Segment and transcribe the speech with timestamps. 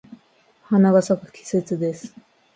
[0.63, 2.15] 花が咲く季節です。